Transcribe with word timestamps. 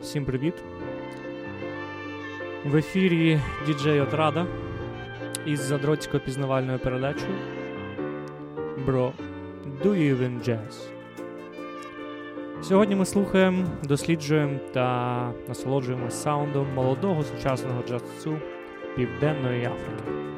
Всім 0.00 0.24
привіт! 0.24 0.54
В 2.64 2.76
ефірі 2.76 3.40
діджей 3.66 4.00
Отрада 4.00 4.46
із 5.46 5.60
задротською 5.60 6.22
пізнавальною 6.22 6.78
передачею 6.78 7.34
Bro, 8.86 9.12
Do 9.82 9.88
You 9.88 10.18
Even 10.18 10.48
Jazz. 10.48 10.90
Сьогодні 12.62 12.96
ми 12.96 13.06
слухаємо, 13.06 13.64
досліджуємо 13.82 14.58
та 14.72 15.32
насолоджуємося 15.48 16.16
саундом 16.16 16.74
молодого 16.74 17.22
сучасного 17.22 17.82
джазцю 17.88 18.38
Південної 18.96 19.64
Африки. 19.64 20.37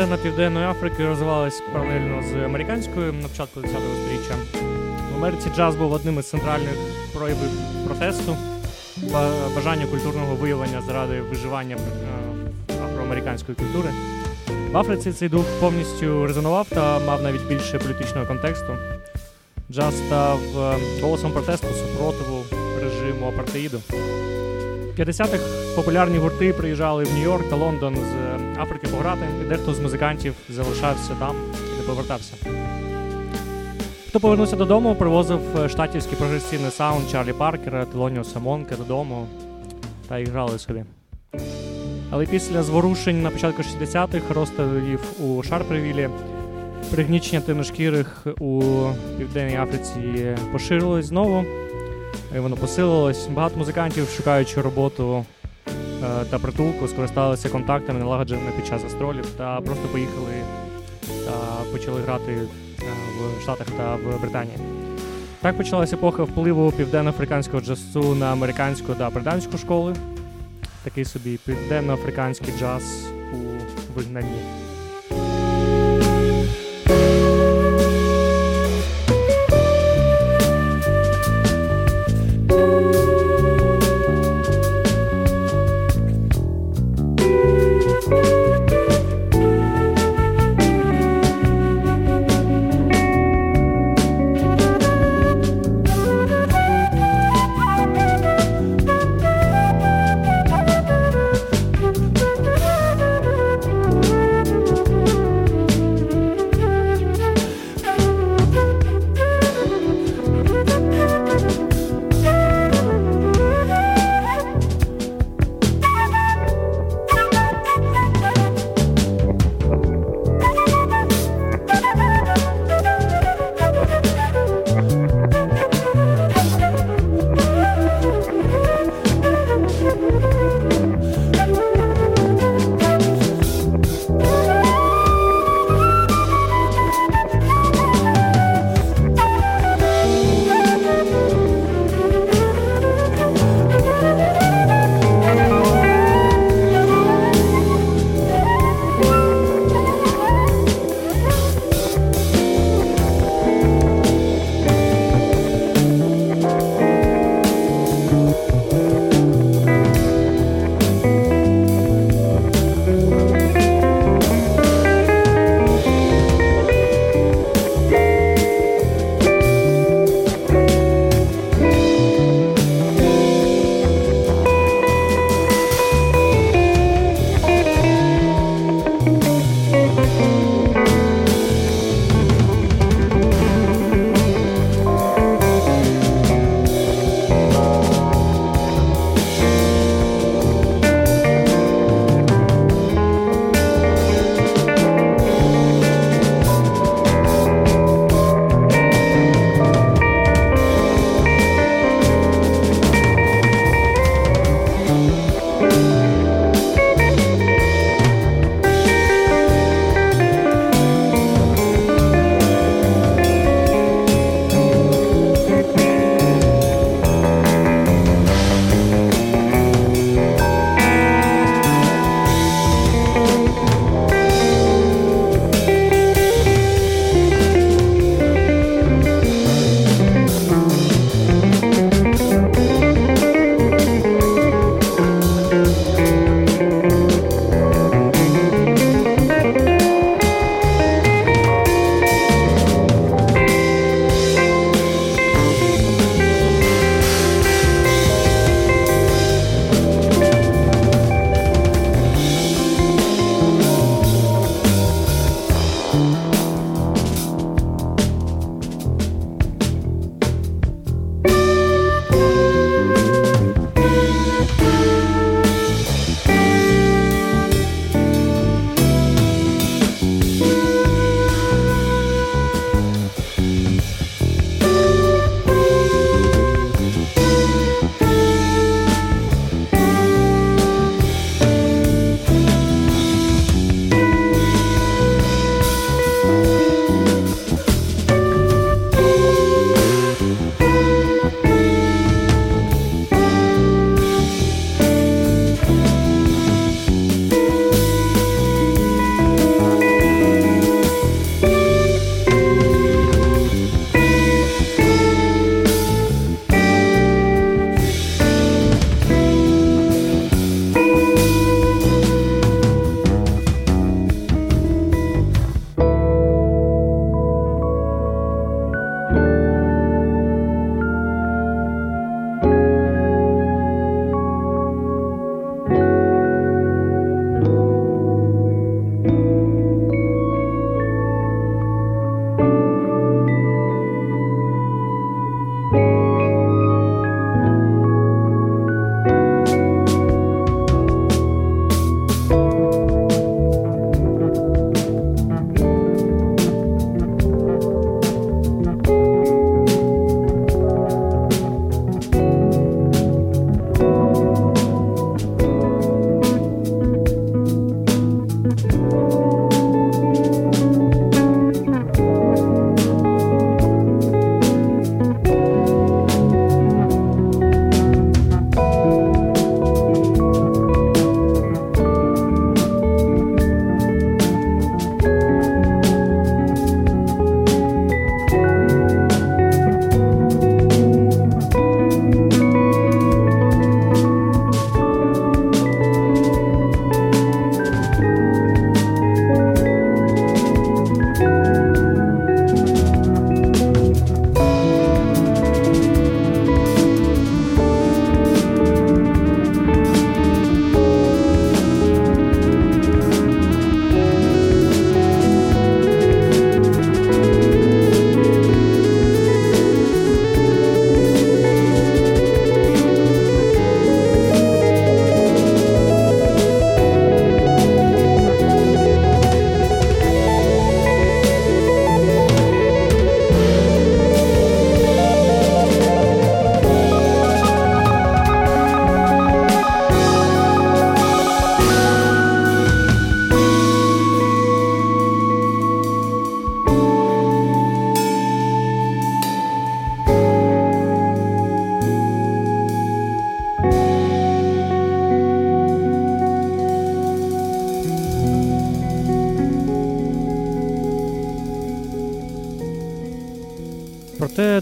Сцена 0.00 0.16
Південної 0.16 0.66
Африки 0.66 1.06
розвивалась 1.06 1.62
паралельно 1.72 2.22
з 2.22 2.44
американською 2.44 3.12
на 3.12 3.28
початку 3.28 3.60
10-го 3.60 3.96
сторіччя. 4.04 4.34
В 5.12 5.16
Америці 5.16 5.48
джаз 5.56 5.76
був 5.76 5.92
одним 5.92 6.18
із 6.18 6.26
центральних 6.26 6.74
проявів 7.14 7.50
протесту, 7.86 8.36
бажання 9.54 9.86
культурного 9.86 10.34
виявлення 10.34 10.82
заради 10.86 11.20
виживання 11.20 11.76
е, 11.76 12.74
афроамериканської 12.84 13.56
культури. 13.56 13.88
В 14.72 14.78
Африці 14.78 15.12
цей 15.12 15.28
дух 15.28 15.44
повністю 15.60 16.26
резонував 16.26 16.66
та 16.68 16.98
мав 16.98 17.22
навіть 17.22 17.46
більше 17.48 17.78
політичного 17.78 18.26
контексту. 18.26 18.76
Джаз 19.70 19.94
став 20.06 20.40
е, 20.58 20.76
голосом 21.02 21.32
протесту 21.32 21.66
супротиву 21.66 22.44
режиму 22.82 23.28
апартеїду. 23.28 23.80
50-х 24.98 25.74
популярні 25.76 26.18
гурти 26.18 26.52
приїжджали 26.52 27.04
в 27.04 27.08
Нью-Йорк 27.08 27.50
та 27.50 27.56
Лондон 27.56 27.96
з 27.96 27.98
е, 27.98 28.56
Африки 28.58 28.86
пограти, 28.88 29.20
і 29.44 29.48
дехто 29.48 29.74
з 29.74 29.80
музикантів 29.80 30.34
залишався 30.48 31.14
там 31.18 31.36
і 31.74 31.80
не 31.80 31.86
повертався. 31.86 32.34
Хто 34.08 34.20
повернувся 34.20 34.56
додому, 34.56 34.94
привозив 34.94 35.40
е, 35.58 35.68
штатівський 35.68 36.18
прогресивний 36.18 36.70
саунд 36.70 37.10
Чарлі 37.10 37.32
Паркера, 37.32 37.84
Телоніо 37.84 38.24
Самонка 38.24 38.76
додому 38.76 39.26
та 40.08 40.18
і 40.18 40.24
грали 40.24 40.58
собі. 40.58 40.84
Але 42.10 42.26
після 42.26 42.62
зворушень 42.62 43.22
на 43.22 43.30
початку 43.30 43.62
60-х 43.62 44.34
розстрілів 44.34 45.00
у 45.20 45.42
Шарпревілі 45.42 46.08
пригнічення 46.90 47.40
темношкірих 47.40 48.26
у 48.40 48.62
Південній 49.18 49.56
Африці 49.56 50.36
поширилось 50.52 51.06
знову 51.06 51.44
і 52.36 52.38
воно 52.38 52.56
посилилось. 52.56 53.26
Багато 53.26 53.56
музикантів, 53.56 54.08
шукаючи 54.08 54.60
роботу 54.60 55.24
е, 55.68 56.24
та 56.30 56.38
притулку, 56.38 56.88
скористалися 56.88 57.48
контактами, 57.48 57.98
налагодженими 57.98 58.50
під 58.56 58.66
час 58.66 58.82
гастролів, 58.82 59.26
та 59.36 59.60
просто 59.60 59.88
поїхали 59.88 60.32
та 61.24 61.64
почали 61.72 62.00
грати 62.00 62.32
е, 62.32 62.46
в 63.38 63.42
Штатах 63.42 63.66
та 63.76 63.96
в 63.96 64.20
Британії. 64.20 64.56
Так 65.42 65.56
почалася 65.56 65.96
епоха 65.96 66.22
впливу 66.22 66.72
південно-африканського 66.72 67.62
джазу 67.62 68.14
на 68.14 68.32
американську 68.32 68.94
та 68.94 69.10
британську 69.10 69.58
школи. 69.58 69.94
Такий 70.84 71.04
собі 71.04 71.38
південно-африканський 71.46 72.54
джаз 72.58 72.82
у 73.34 73.96
вигнанні. 73.96 74.69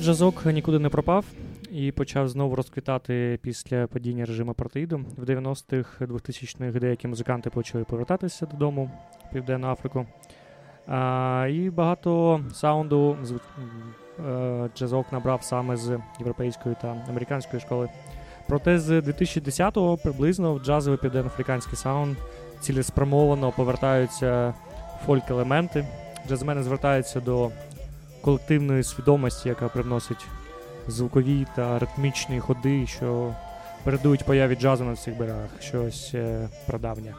Джазок 0.09 0.47
нікуди 0.47 0.79
не 0.79 0.89
пропав 0.89 1.25
і 1.71 1.93
почав 1.93 2.29
знову 2.29 2.55
розквітати 2.55 3.39
після 3.43 3.87
падіння 3.87 4.25
режиму 4.25 4.51
апартеїду. 4.51 5.01
В 5.17 5.25
90-х, 5.25 6.07
2000-х 6.07 6.81
деякі 6.81 7.09
музиканти 7.09 7.51
почали 7.51 7.85
повертатися 7.85 8.47
додому 8.47 8.91
в 9.29 9.33
Південну 9.33 9.69
Африку. 9.69 10.07
А, 10.87 11.49
І 11.51 11.71
багато 11.71 12.41
саунду 12.53 13.17
з, 13.23 13.33
е, 14.27 14.71
джазок 14.77 15.13
набрав 15.13 15.43
саме 15.43 15.77
з 15.77 15.99
європейської 16.19 16.75
та 16.83 17.05
американської 17.09 17.61
школи. 17.61 17.89
Проте 18.47 18.79
з 18.79 19.01
2010-го 19.01 19.97
приблизно 19.97 20.55
в 20.55 20.65
джазовий 20.65 20.99
південноафриканський 20.99 21.77
саунд 21.77 22.17
цілеспрямовано 22.61 23.53
повертаються 23.53 24.55
фольк-елементи. 25.07 25.85
Джазмени 26.29 26.63
звертаються 26.63 27.21
до 27.21 27.51
колективної 28.21 28.83
свідомості, 28.83 29.49
яка 29.49 29.69
привносить 29.69 30.27
звукові 30.89 31.47
та 31.57 31.79
ритмічні 31.79 32.41
ходи, 32.41 32.87
що 32.87 33.35
передують 33.85 34.25
появі 34.25 34.57
джазу 34.57 34.85
на 34.85 34.97
цих 34.97 35.19
берегах, 35.19 35.51
щось 35.61 36.11
е, 36.15 36.49
прадавнє. 36.67 37.15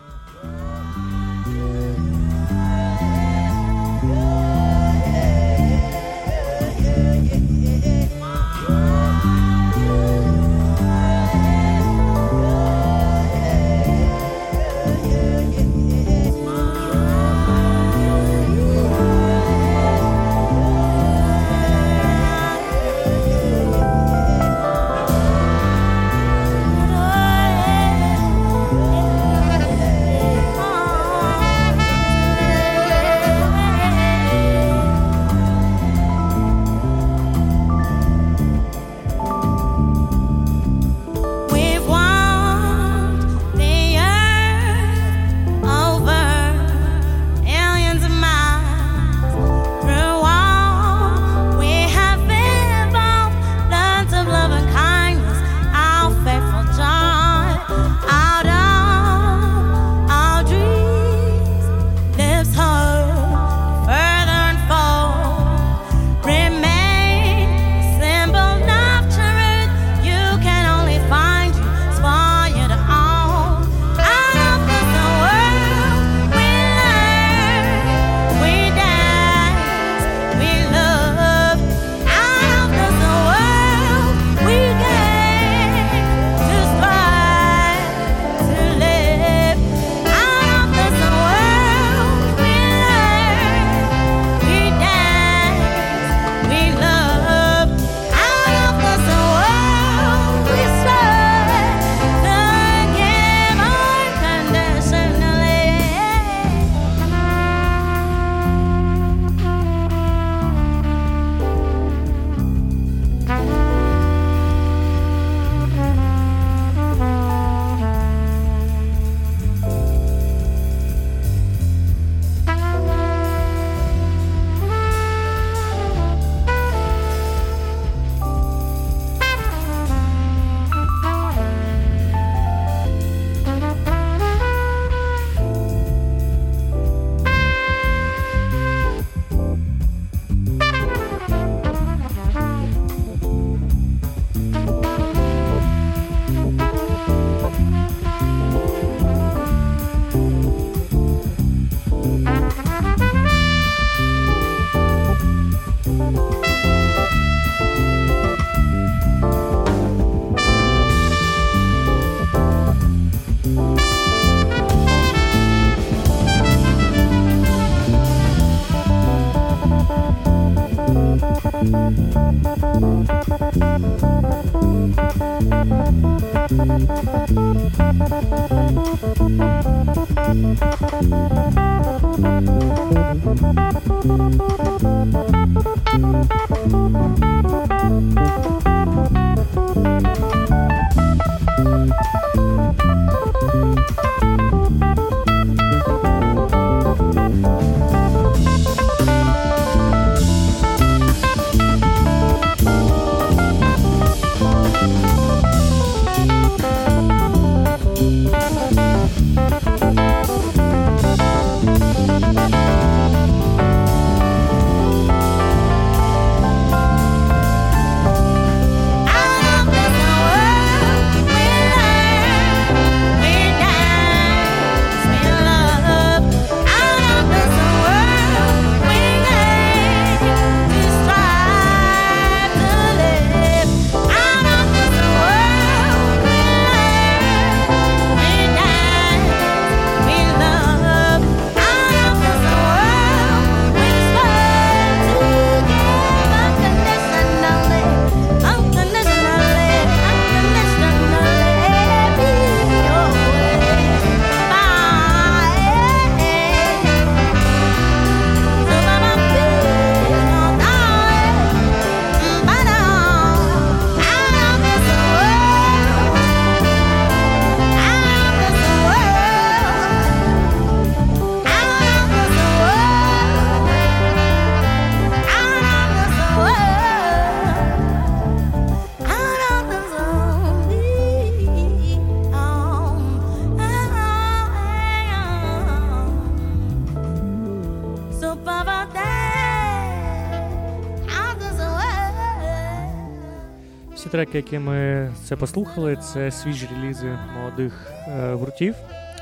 Треки, 294.19 294.37
які 294.37 294.59
ми 294.59 295.11
це 295.23 295.35
послухали, 295.35 295.95
це 295.95 296.31
свіжі 296.31 296.67
релізи 296.75 297.17
молодих 297.33 297.91
е, 298.07 298.33
гуртів. 298.33 298.75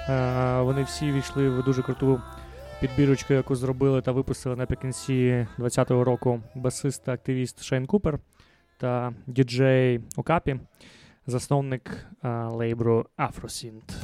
Е, 0.09 0.61
вони 0.61 0.83
всі 0.83 1.11
ввійшли 1.11 1.49
в 1.49 1.63
дуже 1.63 1.81
круту 1.81 2.21
підбірочку, 2.81 3.33
яку 3.33 3.55
зробили 3.55 4.01
та 4.01 4.11
випустили 4.11 4.55
наприкінці 4.55 5.47
2020 5.57 5.91
року 5.91 6.41
басист 6.55 7.03
та 7.03 7.13
активіст 7.13 7.63
Шейн 7.63 7.85
Купер 7.85 8.19
та 8.77 9.13
діджей 9.27 9.99
Окапі, 10.15 10.59
засновник 11.27 12.05
е, 12.23 12.29
лейблу 12.29 13.05
Афросінт. 13.17 13.97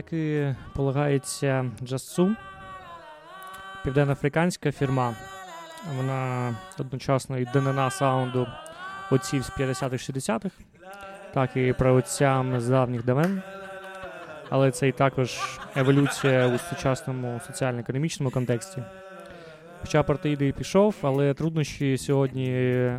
Як 0.00 0.12
і 0.12 0.54
полагається 0.74 1.70
Джасу, 1.82 2.36
південноафриканська 3.84 4.72
фірма. 4.72 5.14
Вона 5.96 6.54
одночасно 6.78 7.38
і 7.38 7.44
ДНА 7.44 7.90
саунду 7.90 8.46
отців 9.10 9.42
з 9.42 9.50
50-х-60-х, 9.50 10.50
так 11.34 11.56
і 11.56 11.72
правоцям 11.72 12.60
з 12.60 12.68
давніх 12.68 13.04
давен. 13.04 13.42
Але 14.50 14.70
це 14.70 14.88
і 14.88 14.92
також 14.92 15.60
еволюція 15.76 16.46
у 16.46 16.58
сучасному 16.58 17.40
соціально-економічному 17.46 18.30
контексті. 18.30 18.82
Хоча 19.80 20.02
партиїди 20.02 20.48
і 20.48 20.52
пішов, 20.52 20.94
але 21.02 21.34
труднощі 21.34 21.98
сьогодні 21.98 22.46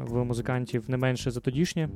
в 0.02 0.24
музикантів 0.26 0.84
не 0.88 0.98
менше 0.98 1.32
за 1.32 1.39
тодішні. 1.39 1.88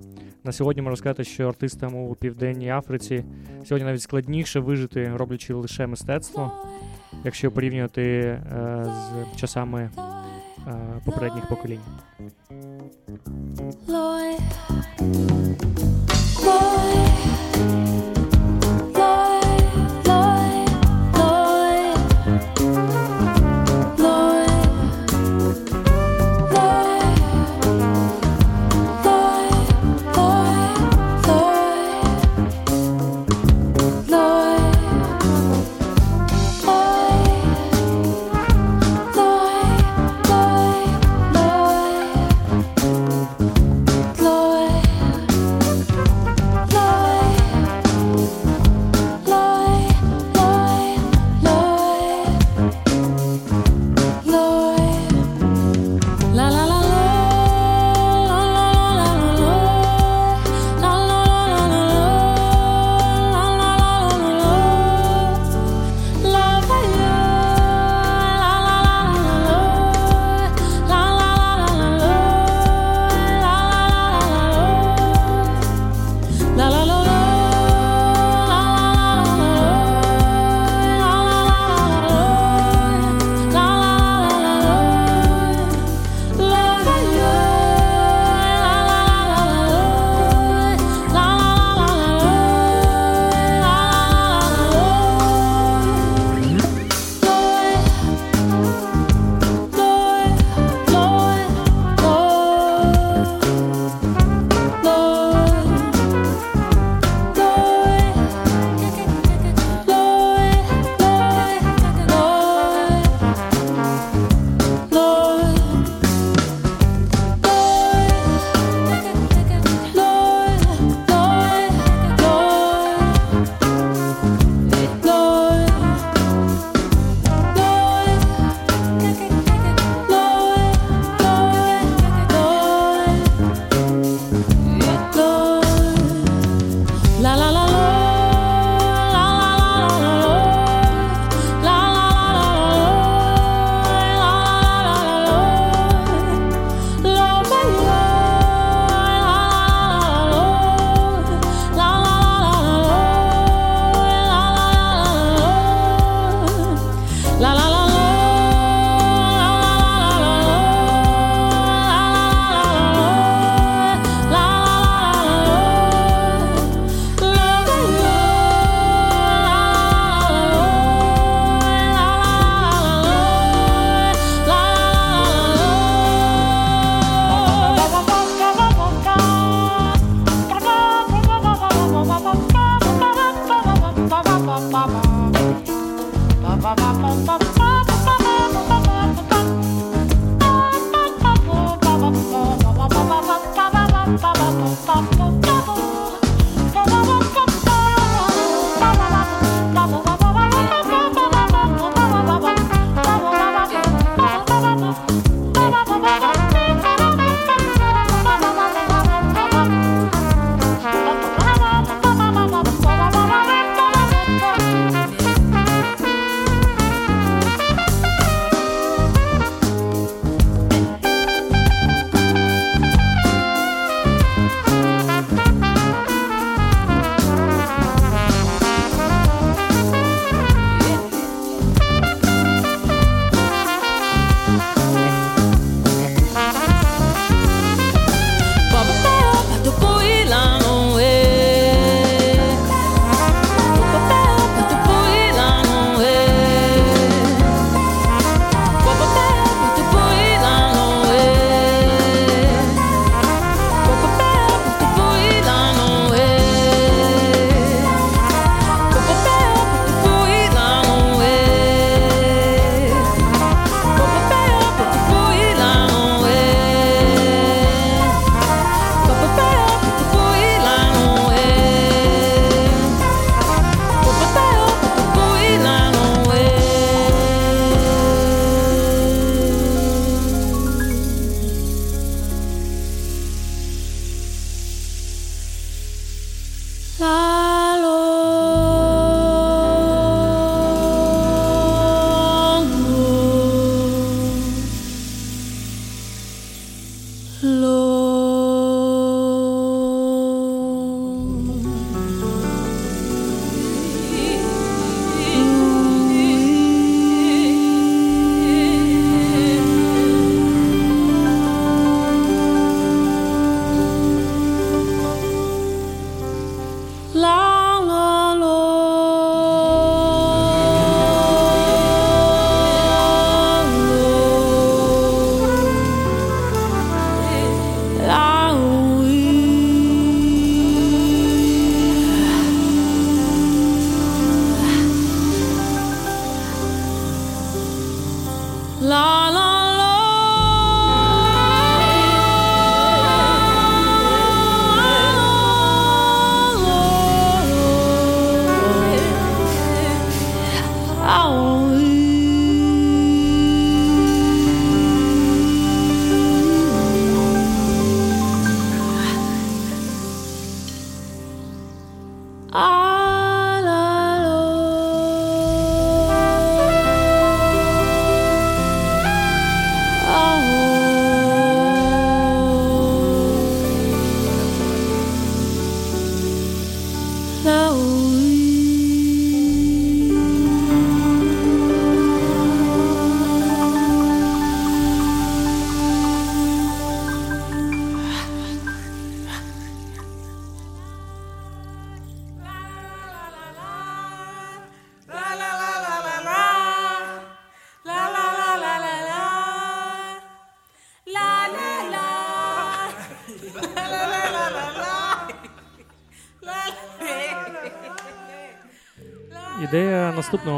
На 0.44 0.52
сьогодні 0.52 0.82
можна 0.82 0.98
сказати, 0.98 1.24
що 1.24 1.48
артистам 1.48 1.96
у 1.96 2.16
Південній 2.16 2.70
Африці 2.70 3.24
сьогодні 3.66 3.86
навіть 3.86 4.02
складніше 4.02 4.60
вижити, 4.60 5.12
роблячи 5.16 5.54
лише 5.54 5.88
мистецтво, 5.88 6.52
якщо 7.24 7.52
порівнювати 7.52 8.04
е, 8.04 8.42
з 9.36 9.40
часами 9.40 9.90
е, 10.68 11.02
попередніх 11.06 11.50
поколінь. 11.50 11.82
Лой. 13.88 14.38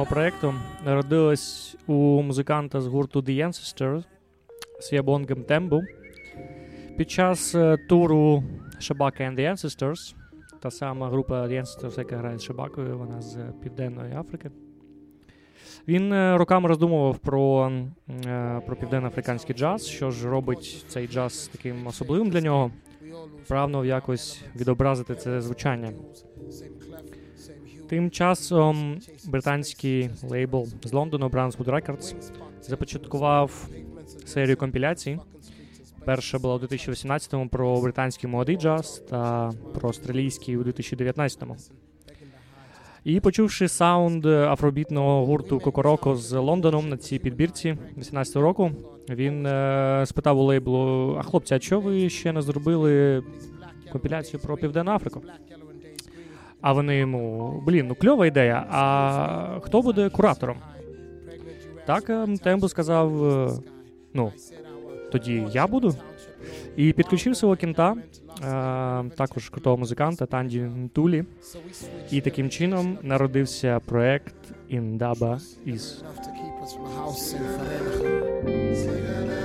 Проєкту 0.10 0.54
народилась 0.86 1.76
у 1.88 2.22
музиканта 2.22 2.82
з 2.82 2.88
гурту 2.88 3.22
The 3.22 3.48
Ancestors 3.48 4.04
з 4.80 4.94
Ябонгем 4.94 5.44
Тембу. 5.44 5.82
Під 6.98 7.12
час 7.12 7.56
е, 7.56 7.78
туру 7.90 8.44
Шабака 8.80 9.24
and 9.24 9.40
the 9.40 9.52
Ancestors, 9.52 10.16
та 10.60 10.72
сама 10.72 11.10
група 11.10 11.48
The 11.48 11.62
Ancestors, 11.62 12.00
яка 12.00 12.18
грає 12.18 12.38
з 12.38 12.44
Шабакою, 12.44 12.98
вона 12.98 13.22
з 13.22 13.38
Південної 13.64 14.14
Африки. 14.16 14.52
Він 15.88 16.14
е, 16.14 16.38
роками 16.38 16.70
роздумував 16.70 17.18
про 17.18 17.72
е, 18.26 18.62
про 18.66 18.76
південноафриканський 18.76 19.56
джаз, 19.56 19.88
що 19.88 20.12
ж 20.12 20.30
робить 20.30 20.86
цей 20.88 21.08
джаз 21.08 21.50
таким 21.52 21.88
особливим 21.88 22.30
для 22.30 22.42
нього. 22.42 22.72
Прагнув 23.48 23.86
якось 23.86 24.42
відобразити 24.56 25.16
це 25.16 25.42
звучання. 25.42 25.92
Тим 27.90 28.12
часом 28.12 29.00
британський 29.28 30.10
лейбл 30.30 30.68
з 30.84 30.94
Лондону 30.94 31.28
Brunswood 31.28 31.66
Records 31.66 32.16
започаткував 32.62 33.68
серію 34.26 34.58
компіляцій. 34.58 35.20
Перша 36.06 36.40
була 36.40 36.56
у 36.56 36.60
2018-му 36.60 37.48
про 37.50 37.82
британський 37.82 38.30
молодий 38.30 38.58
джаз 38.58 39.04
та 39.10 39.52
про 39.74 39.90
австралійський 39.90 40.58
у 40.58 40.64
2019-му. 40.64 41.56
І 43.04 43.20
почувши 43.20 43.68
саунд 43.68 44.26
афробітного 44.26 45.26
гурту 45.26 45.60
Кокороко 45.60 46.16
з 46.16 46.34
Лондоном 46.34 46.90
на 46.90 46.98
цій 46.98 47.20
підбірці 47.20 47.78
18-го 47.98 48.42
року, 48.42 48.72
він 49.10 49.46
е, 49.46 50.04
спитав 50.08 50.40
у 50.40 50.44
лейблу: 50.44 51.16
А 51.20 51.24
хлопці, 51.24 51.54
а 51.54 51.60
чого 51.60 51.82
ви 51.82 52.10
ще 52.10 52.32
не 52.32 52.42
зробили 52.42 53.24
компіляцію 53.92 54.40
про 54.40 54.58
Південну 54.58 54.92
Африку? 54.92 55.22
А 56.68 56.74
вони 56.74 56.98
йому, 56.98 57.54
блін, 57.66 57.88
ну 57.88 57.96
кльова 57.96 58.28
ідея. 58.28 58.66
А 58.70 59.60
хто 59.62 59.82
буде 59.82 60.10
куратором? 60.10 60.58
Так, 61.86 62.10
ем, 62.10 62.38
Тембо 62.38 62.70
сказав: 62.70 63.26
е, 63.26 63.50
ну, 64.14 64.32
тоді 65.12 65.48
я 65.52 65.68
буду. 65.68 65.96
І 66.76 66.94
підключив 66.94 67.38
свого 67.38 67.56
кінта, 67.56 67.96
е, 67.96 67.98
також 69.16 69.50
крутого 69.50 69.78
музиканта 69.78 70.26
Танді 70.26 70.68
Тулі. 70.94 71.24
І 72.12 72.22
таким 72.22 72.50
чином 72.50 72.98
народився 73.02 73.80
проект 73.86 74.36
Індаба 74.70 75.40
Farenha. 78.86 79.42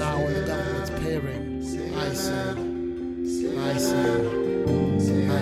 Now 0.00 0.16
when 0.24 0.44
the 0.50 0.58
I 1.96 2.10
sing, 2.24 2.58
I 3.68 3.78
sing, 3.86 4.43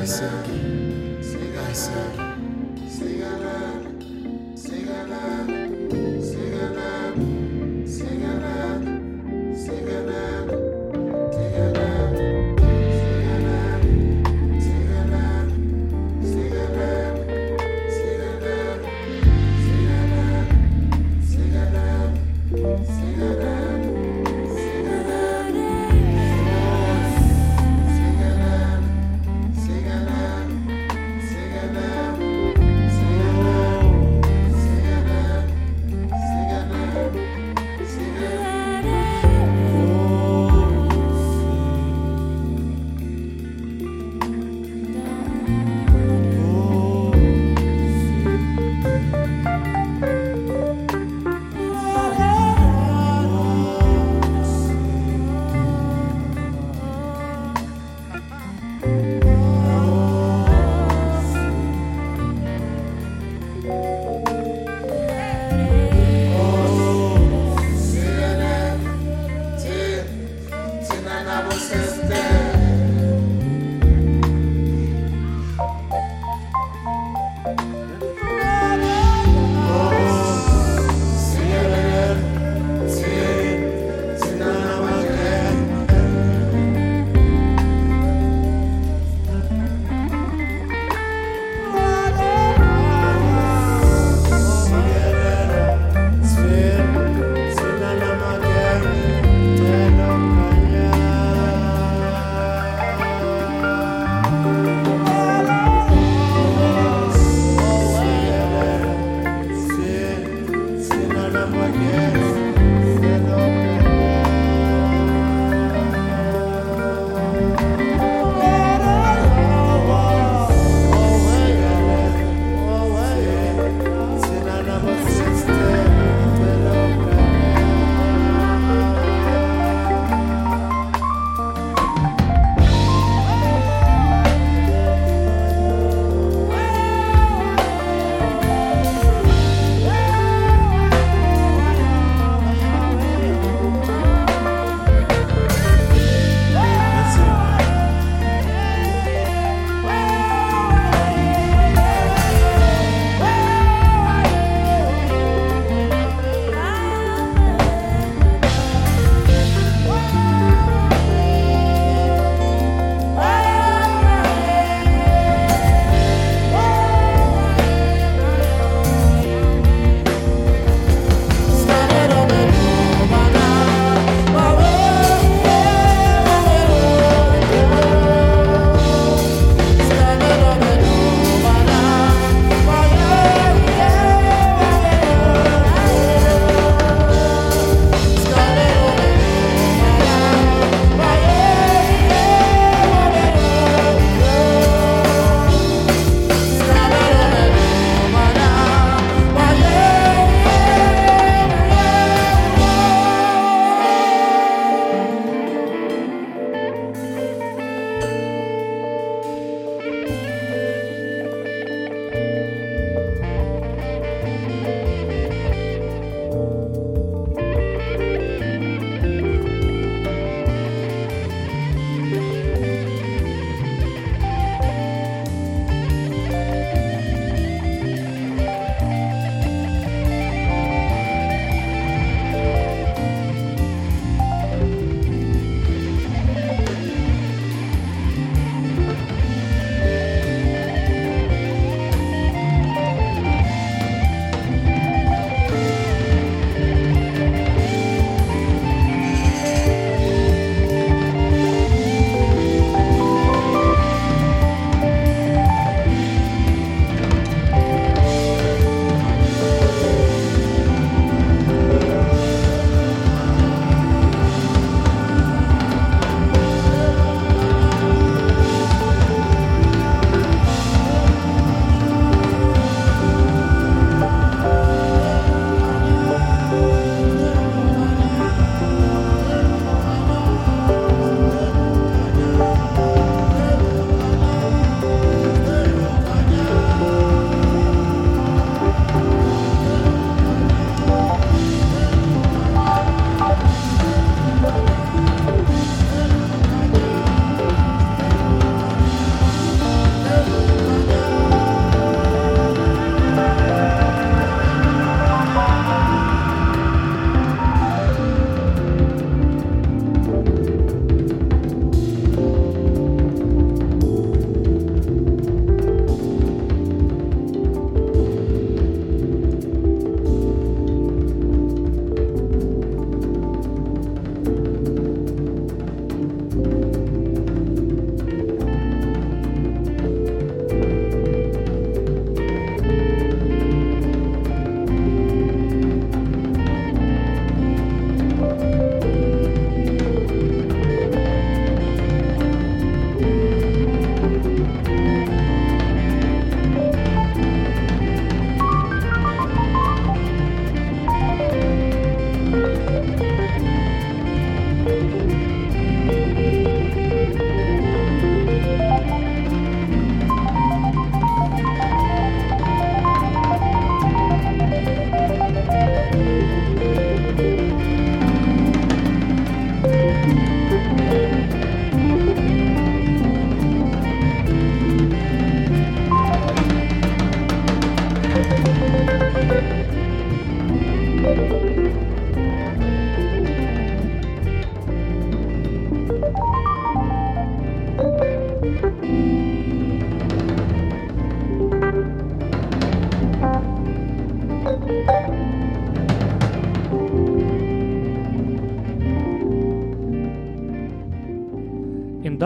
sangue, 0.07 1.19
se 1.23 1.75
sangue. 1.75 2.32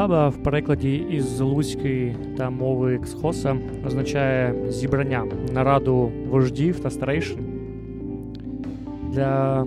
Індаба 0.06 0.28
в 0.28 0.42
перекладі 0.42 0.96
із 0.96 1.40
луцької 1.40 2.16
та 2.36 2.50
мови 2.50 2.98
ксхоса 2.98 3.56
означає 3.86 4.54
зібрання 4.68 5.24
нараду 5.52 6.12
вождів 6.30 6.80
та 6.80 6.90
старейшин. 6.90 7.38
Для 9.10 9.66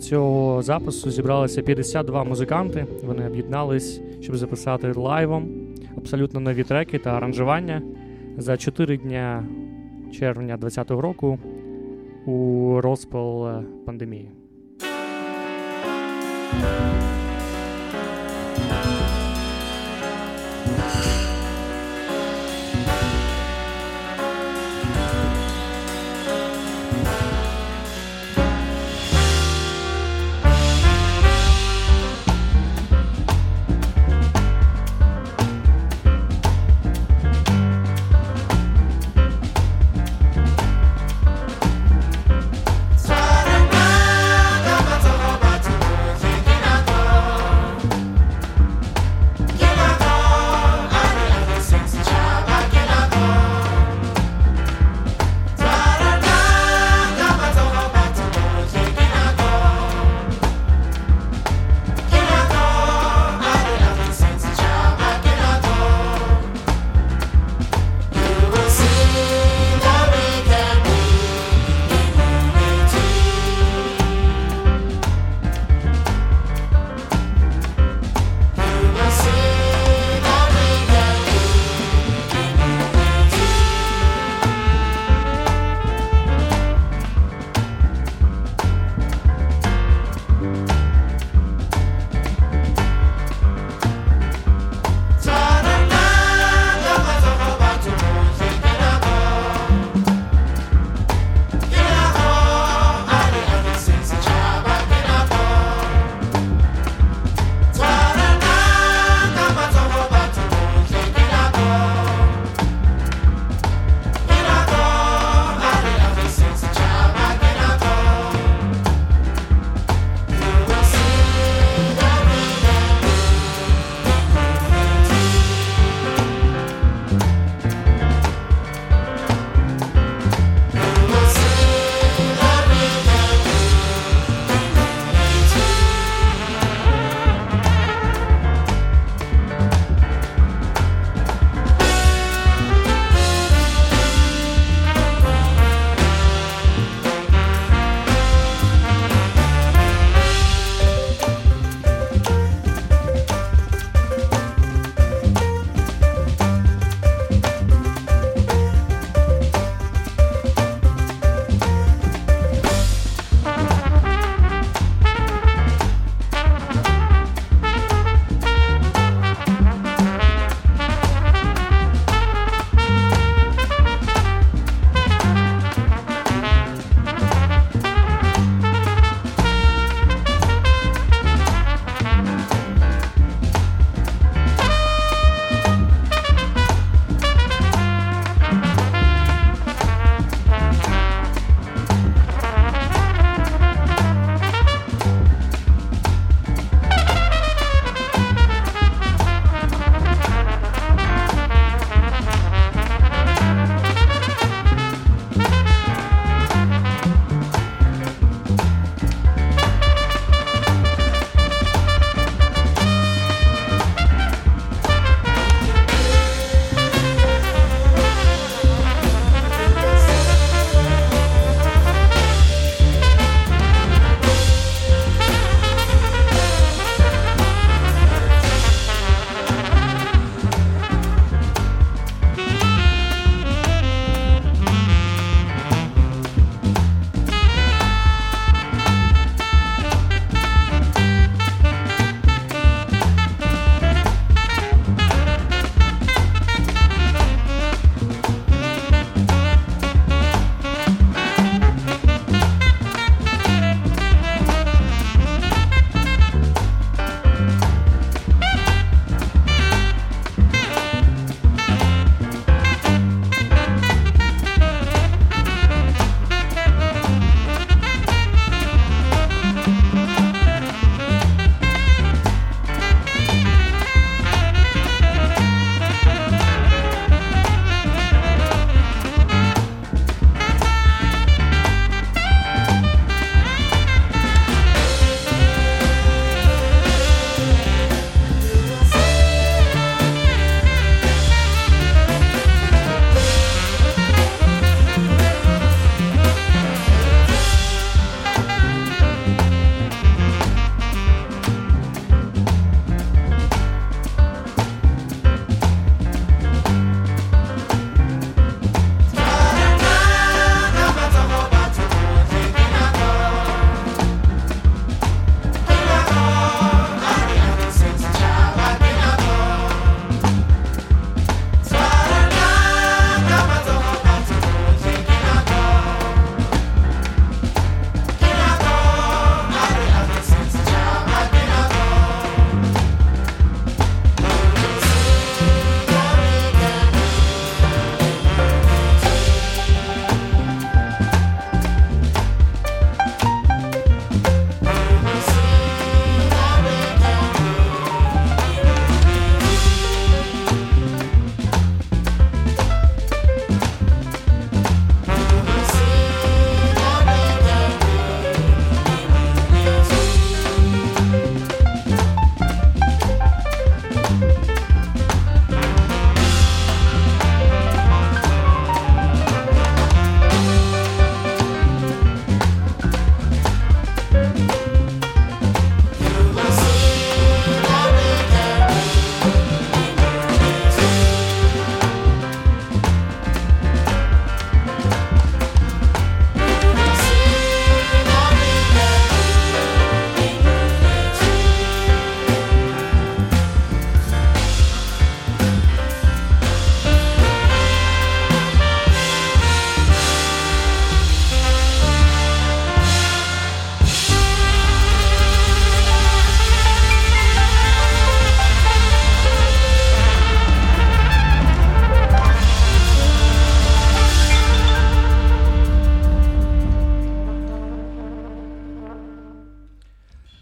цього 0.00 0.62
запису 0.62 1.10
зібралися 1.10 1.62
52 1.62 2.24
музиканти. 2.24 2.86
Вони 3.02 3.26
об'єднались, 3.26 4.00
щоб 4.20 4.36
записати 4.36 4.92
лайвом 4.92 5.48
абсолютно 5.96 6.40
нові 6.40 6.64
треки 6.64 6.98
та 6.98 7.10
аранжування 7.10 7.82
за 8.38 8.56
4 8.56 8.96
дня 8.96 9.44
червня 10.12 10.56
2020 10.56 10.90
року 10.90 11.38
у 12.26 12.80
розпал 12.80 13.48
е, 13.48 13.62
пандемії. 13.86 14.30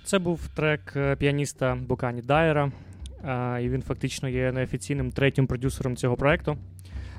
Це 0.08 0.18
був 0.18 0.48
трек 0.54 0.92
е, 0.96 1.16
піаніста 1.16 1.78
Букані 1.88 2.22
Дайера, 2.22 2.70
і 3.62 3.68
він 3.68 3.82
фактично 3.82 4.28
є 4.28 4.52
неофіційним 4.52 5.10
третім 5.10 5.46
продюсером 5.46 5.96
цього 5.96 6.16
проекту. 6.16 6.56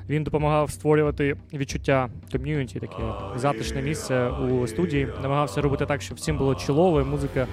Він 0.10 0.24
допомагав 0.24 0.72
створювати 0.72 1.36
відчуття 1.54 2.10
ком'юніті, 2.32 2.80
таке 2.80 2.96
затишне 3.36 3.82
місце 3.82 4.30
у 4.30 4.68
студії. 4.68 5.08
Намагався 5.22 5.62
робити 5.62 5.86
так, 5.86 6.02
щоб 6.02 6.18
всім 6.18 6.38
було 6.38 6.56
чолово, 6.56 7.02
і 7.02 7.04
музика 7.04 7.48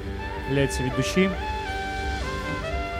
лється 0.54 0.82
від 0.82 0.92
душі. 0.96 1.30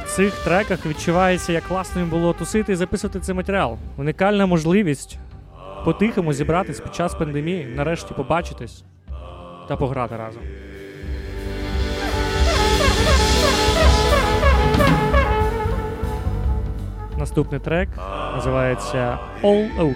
В 0.04 0.16
цих 0.16 0.44
треках 0.44 0.86
відчувається, 0.86 1.52
як 1.52 1.64
класно 1.64 2.00
їм 2.00 2.10
було 2.10 2.32
тусити 2.32 2.72
і 2.72 2.76
записувати 2.76 3.20
цей 3.20 3.34
матеріал. 3.34 3.78
Унікальна 3.96 4.46
можливість 4.46 5.18
по-тихому 5.84 6.32
зібратись 6.32 6.80
під 6.80 6.94
час 6.94 7.14
пандемії, 7.14 7.72
нарешті 7.76 8.14
побачитись 8.14 8.84
та 9.68 9.76
пограти 9.76 10.16
разом. 10.16 10.42
Наступний 17.26 17.60
трек 17.60 17.88
називається 18.36 19.18
All 19.42 19.78
OK. 19.78 19.94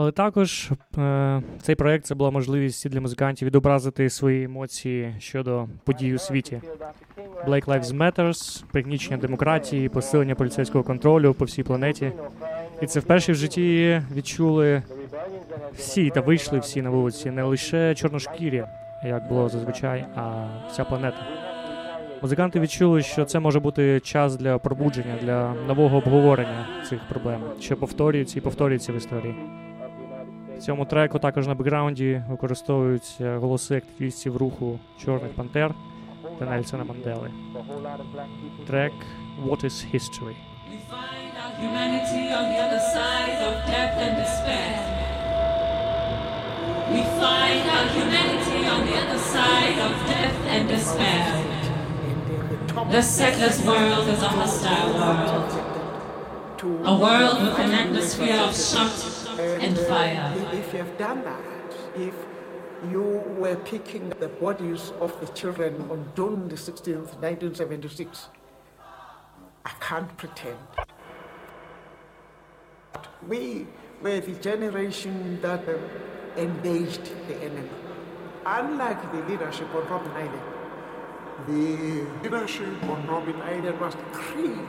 Але 0.00 0.12
також 0.12 0.70
е, 0.98 1.42
цей 1.62 1.74
проект 1.74 2.04
це 2.04 2.14
була 2.14 2.30
можливість 2.30 2.88
для 2.88 3.00
музикантів 3.00 3.46
відобразити 3.46 4.10
свої 4.10 4.44
емоції 4.44 5.14
щодо 5.18 5.68
подій 5.84 6.14
у 6.14 6.18
світі. 6.18 6.60
Black 7.46 7.64
Lives 7.64 7.96
Matters, 7.96 8.64
пригнічення 8.72 9.16
демократії, 9.16 9.88
посилення 9.88 10.34
поліцейського 10.34 10.84
контролю 10.84 11.34
по 11.34 11.44
всій 11.44 11.62
планеті. 11.62 12.12
І 12.82 12.86
це 12.86 13.00
вперше 13.00 13.32
в 13.32 13.34
житті 13.34 14.02
відчули 14.14 14.82
всі 15.74 16.10
та 16.10 16.20
вийшли 16.20 16.58
всі 16.58 16.82
на 16.82 16.90
вулиці, 16.90 17.30
не 17.30 17.42
лише 17.42 17.94
чорношкірі, 17.94 18.64
як 19.04 19.28
було 19.28 19.48
зазвичай, 19.48 20.06
а 20.16 20.46
вся 20.70 20.84
планета. 20.84 21.26
Музиканти 22.22 22.60
відчули, 22.60 23.02
що 23.02 23.24
це 23.24 23.40
може 23.40 23.60
бути 23.60 24.00
час 24.00 24.36
для 24.36 24.58
пробудження, 24.58 25.18
для 25.22 25.54
нового 25.54 25.96
обговорення 25.96 26.66
цих 26.88 27.00
проблем, 27.08 27.40
що 27.60 27.76
повторюються 27.76 28.38
і 28.38 28.42
повторюються 28.42 28.92
в 28.92 28.96
історії. 28.96 29.34
Цьому 30.60 30.84
треку 30.84 31.18
також 31.18 31.46
на 31.46 31.54
бекграунді 31.54 32.22
використовуються 32.28 33.36
голоси 33.36 33.76
активістів 33.76 34.36
руху 34.36 34.78
Чорних 35.04 35.32
Пантер 35.32 35.74
та 36.38 36.44
Нельсона 36.44 36.84
Мандели. 36.84 37.30
Трек 38.66 38.92
What 39.46 39.64
is 39.64 39.94
History. 39.94 40.34
Humanity 41.66 42.24
on 42.38 42.44
the 42.52 42.58
other 42.66 42.82
side 42.96 43.38
of 43.48 43.54
death 43.72 43.94
and 44.04 44.14
despair. 44.22 44.72
We 46.94 47.02
find 47.22 47.62
our 47.76 47.86
humanity 47.98 48.60
on 48.74 48.80
the 48.88 48.96
other 49.02 49.20
side 49.34 49.78
of 49.86 49.92
death 50.12 50.38
and 50.54 50.62
despair. 50.74 51.26
The 52.96 53.02
settler's 53.18 53.60
world 53.70 54.06
is 54.14 54.20
a 54.30 54.32
hostile 54.38 54.90
world, 55.00 55.50
a 56.92 56.94
world 57.04 57.36
with 57.44 57.58
an 57.66 57.72
atmosphere 57.82 58.40
of 58.46 58.50
shot 58.68 59.19
and 59.40 59.78
fire. 59.78 60.34
If 60.52 60.72
you 60.72 60.78
have 60.78 60.98
done 60.98 61.24
that, 61.24 61.40
if 61.96 62.14
you 62.90 63.02
were 63.38 63.56
picking 63.56 64.10
the 64.20 64.28
bodies 64.28 64.92
of 65.00 65.18
the 65.20 65.26
children 65.32 65.88
on 65.90 66.10
June 66.16 66.48
the 66.48 66.56
16th, 66.56 67.14
1976, 67.20 68.28
I 69.64 69.70
can't 69.80 70.16
pretend. 70.16 70.58
We 73.28 73.66
were 74.02 74.20
the 74.20 74.32
generation 74.34 75.40
that 75.42 75.64
engaged 76.36 77.12
the 77.28 77.36
enemy. 77.36 77.68
Unlike 78.46 79.12
the 79.12 79.22
leadership 79.30 79.74
on 79.74 79.82
Robben 79.82 80.12
Island, 80.14 80.60
the 81.46 82.06
leadership 82.22 82.82
on 82.84 83.06
Robben 83.06 83.40
Island 83.42 83.78
was 83.80 83.94
the 83.94 84.02
cream 84.12 84.66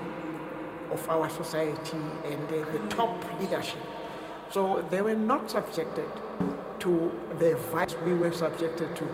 of 0.92 1.10
our 1.10 1.30
society 1.30 1.98
and 2.26 2.46
uh, 2.52 2.70
the 2.72 2.80
top 2.90 3.24
leadership. 3.40 3.80
So 4.52 4.86
they 4.90 5.02
were 5.02 5.16
not 5.16 5.50
subjected 5.50 6.10
to 6.80 7.12
the 7.40 7.56
vice 7.72 7.96
we 8.06 8.14
were 8.14 8.34
subjected 8.34 8.94
to. 8.98 9.06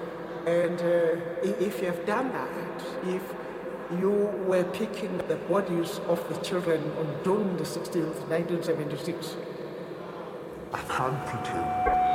And 0.48 0.80
uh, 0.80 1.22
if 1.44 1.80
you 1.80 1.88
have 1.88 2.06
done 2.08 2.32
that, 2.32 2.84
if 3.06 3.22
you 4.00 4.10
were 4.48 4.64
picking 4.64 5.18
the 5.30 5.36
bodies 5.36 6.00
of 6.08 6.28
the 6.30 6.36
children 6.44 6.82
on 6.98 7.24
June 7.24 7.56
the 7.58 7.64
16th, 7.64 8.28
1976, 8.30 9.36
I 10.74 10.80
can't 10.80 11.26
pretend. 11.28 12.07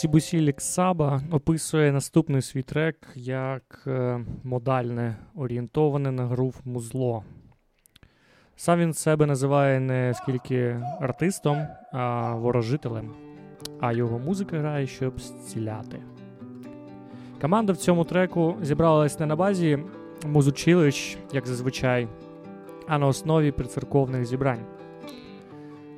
Гітарист 0.00 0.28
Сібусі 0.30 0.54
Саба 0.58 1.20
описує 1.30 1.92
наступний 1.92 2.42
свій 2.42 2.62
трек 2.62 2.96
як 3.14 3.82
е, 3.86 4.24
модальне, 4.44 5.16
орієнтоване 5.34 6.10
на 6.10 6.26
грув 6.26 6.60
музло. 6.64 7.24
Сам 8.56 8.78
він 8.78 8.94
себе 8.94 9.26
називає 9.26 9.80
не 9.80 10.14
скільки 10.14 10.80
артистом, 11.00 11.66
а 11.92 12.34
ворожителем, 12.34 13.10
а 13.80 13.92
його 13.92 14.18
музика 14.18 14.58
грає, 14.58 14.86
щоб 14.86 15.20
зціляти. 15.20 16.02
Команда 17.40 17.72
в 17.72 17.76
цьому 17.76 18.04
треку 18.04 18.56
зібралась 18.62 19.20
не 19.20 19.26
на 19.26 19.36
базі 19.36 19.78
музучилищ, 20.26 21.18
як 21.32 21.46
зазвичай, 21.46 22.08
а 22.88 22.98
на 22.98 23.06
основі 23.06 23.52
прицерковних 23.52 24.24
зібрань. 24.24 24.79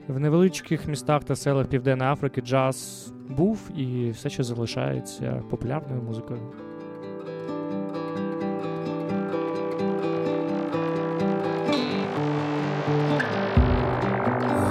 В 0.08 0.18
невеличких 0.18 0.88
містах 0.88 1.24
та 1.24 1.36
селах 1.36 1.66
Південної 1.66 2.10
Африки 2.10 2.40
джаз 2.40 3.12
був 3.28 3.70
і 3.76 4.10
все 4.10 4.30
ще 4.30 4.42
залишається 4.42 5.42
популярною 5.50 6.02
музикою. 6.02 6.40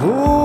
Umdali 0.04 0.41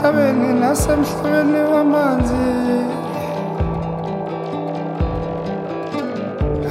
emhlabeni 0.00 0.60
nasemhlabeni 0.60 1.62
wamanzi 1.72 2.48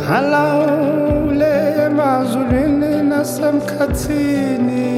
Halawule 0.08 1.54
emazulwini 1.86 3.04
nasemkhathini 3.10 4.90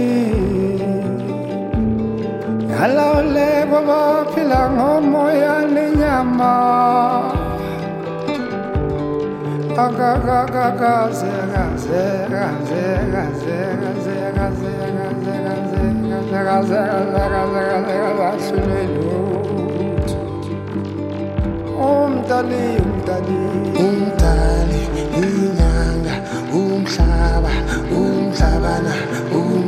Halawule 2.80 3.50
kwabaphila 3.70 4.70
ngomoya 4.70 5.56
nenyama 5.74 6.54
Akakakaze 9.78 11.32
kaze 11.54 12.06
kaze 12.32 12.84
kaze 13.12 13.12
kaze 13.12 13.12
kaze 13.12 13.60
kaze 13.82 14.01
zaka 16.32 16.58
zaka 16.64 17.00
zaka 17.14 17.42
zaka 17.54 18.30
zaka 18.40 18.72
umdali 21.90 22.68
umdali 23.86 24.82
umhlaba 26.60 27.54
umhlabana 27.92 28.94
um 29.36 29.61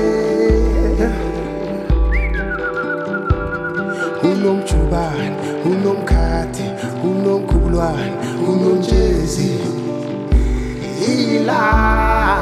unomjubane 4.30 5.36
unomkhadi 5.70 6.66
unomkhulwane 7.04 8.12
unomjezi 8.48 9.50
ilaa 11.08 12.41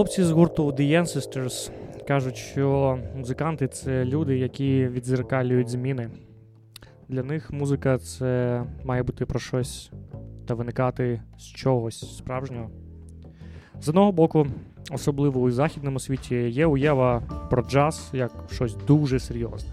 Хлопці 0.00 0.24
з 0.24 0.30
гурту 0.30 0.66
The 0.66 1.00
Ancestors 1.00 1.70
кажуть, 2.08 2.36
що 2.36 2.98
музиканти 3.16 3.68
це 3.68 4.04
люди, 4.04 4.38
які 4.38 4.88
відзеркалюють 4.88 5.68
зміни. 5.68 6.10
Для 7.08 7.22
них 7.22 7.50
музика 7.50 7.98
це 7.98 8.62
має 8.84 9.02
бути 9.02 9.26
про 9.26 9.40
щось 9.40 9.90
та 10.46 10.54
виникати 10.54 11.22
з 11.38 11.42
чогось 11.42 12.16
справжнього. 12.16 12.70
З 13.80 13.88
одного 13.88 14.12
боку, 14.12 14.46
особливо 14.90 15.40
у 15.40 15.50
західному 15.50 16.00
світі, 16.00 16.36
є 16.36 16.66
уява 16.66 17.22
про 17.50 17.62
джаз 17.62 18.10
як 18.12 18.32
щось 18.52 18.76
дуже 18.86 19.18
серйозне. 19.18 19.70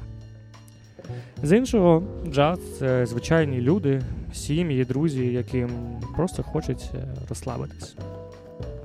З 1.43 1.57
іншого, 1.57 2.03
джаз 2.31 2.77
це 2.79 3.05
звичайні 3.05 3.61
люди, 3.61 4.01
сім'ї, 4.33 4.85
друзі, 4.85 5.25
яким 5.25 5.69
просто 6.15 6.43
хочеться 6.43 7.15
розслабитись. 7.29 7.95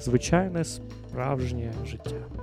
Звичайне 0.01 0.64
справжнє 1.13 1.73
життя. 1.85 2.41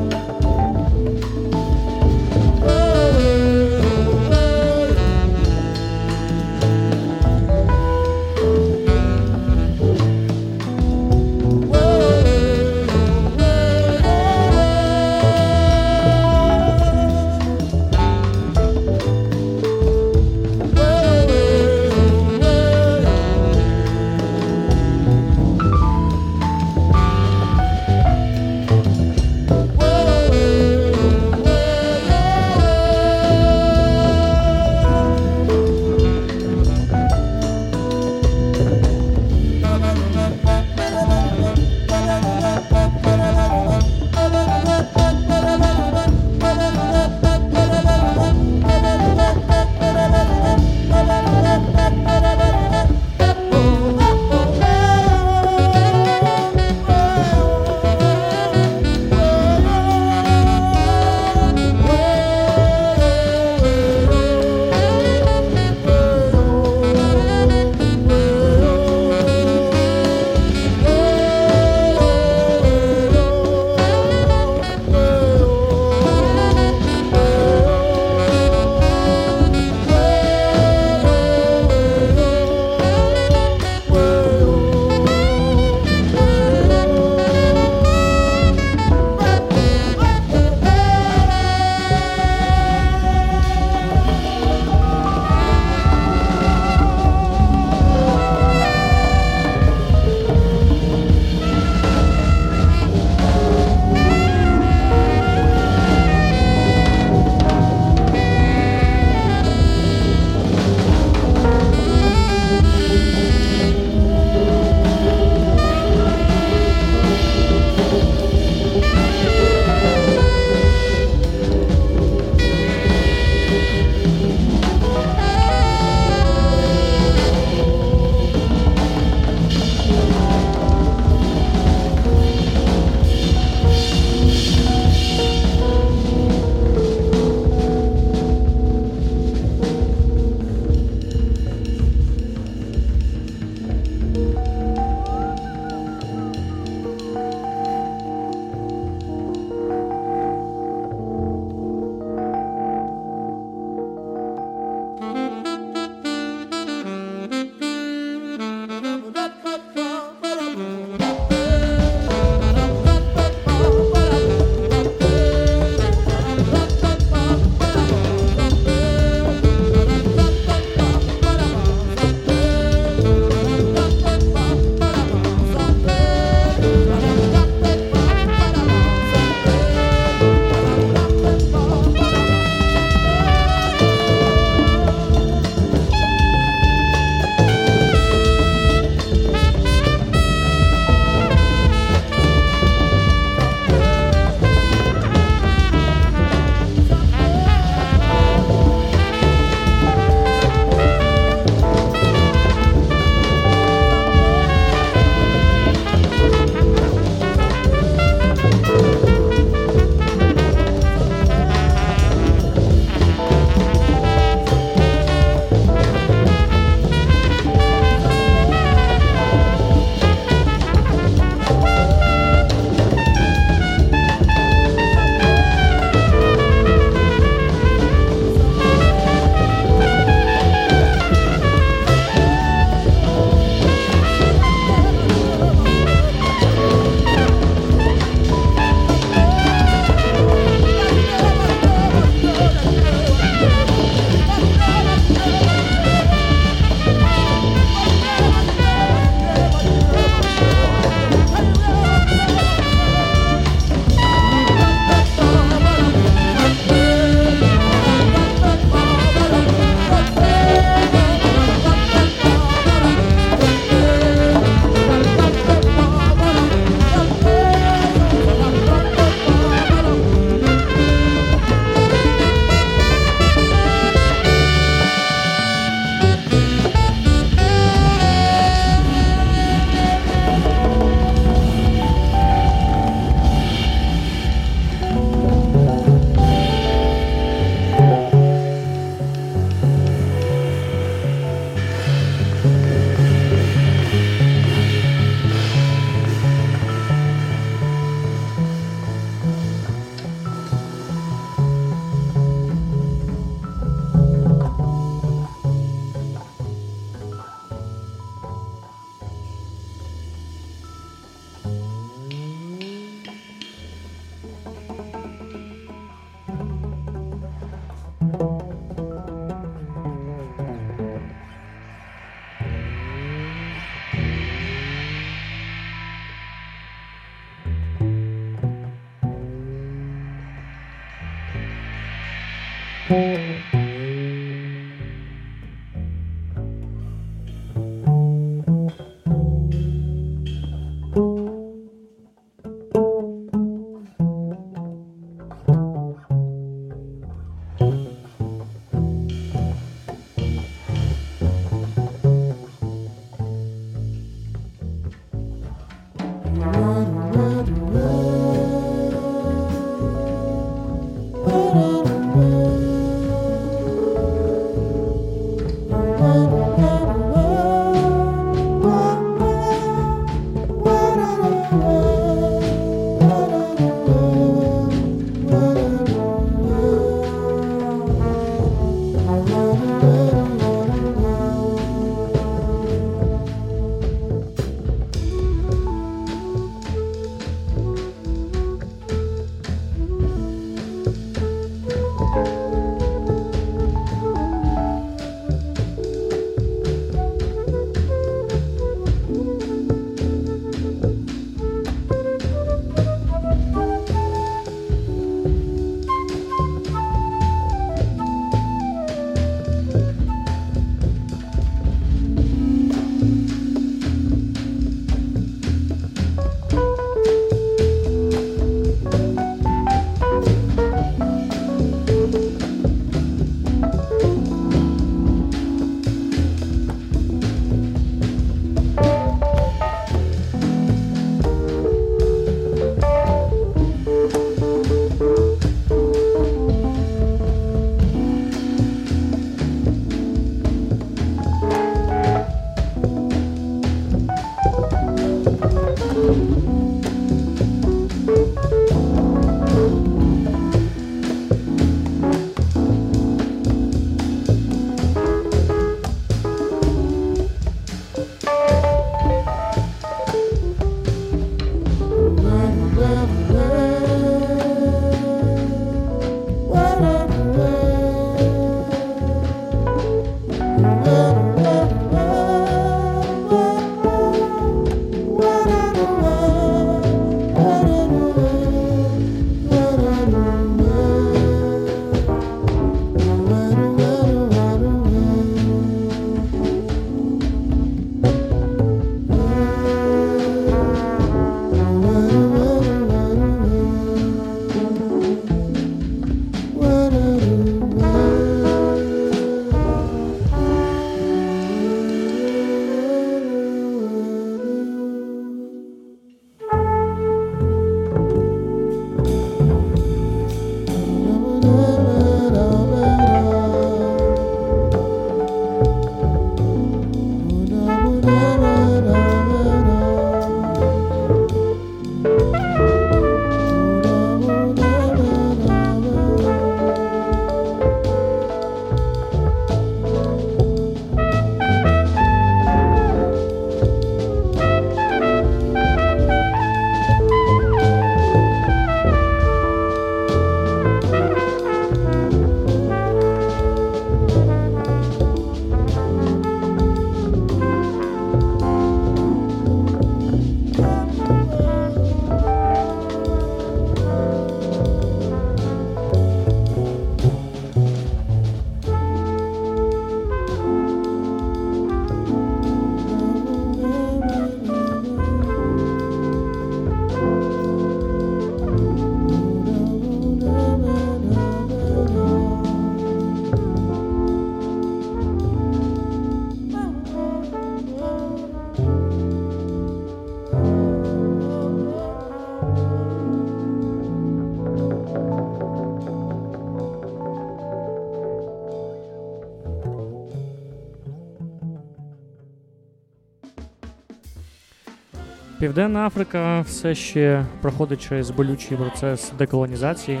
Південна 595.38 595.86
Африка 595.86 596.40
все 596.40 596.74
ще 596.74 597.24
проходить 597.40 597.88
через 597.88 598.10
болючий 598.10 598.56
процес 598.56 599.12
деколонізації, 599.18 600.00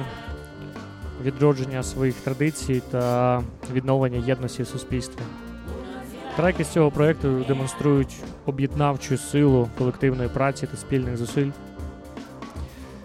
відродження 1.24 1.82
своїх 1.82 2.14
традицій 2.14 2.82
та 2.90 3.42
відновлення 3.72 4.26
єдності 4.26 4.62
в 4.62 4.66
суспільстві. 4.66 5.22
Треки 6.36 6.64
з 6.64 6.68
цього 6.68 6.90
проєкту 6.90 7.44
демонструють 7.48 8.16
об'єднавчу 8.46 9.18
силу 9.18 9.68
колективної 9.78 10.28
праці 10.28 10.66
та 10.66 10.76
спільних 10.76 11.16
зусиль. 11.16 11.50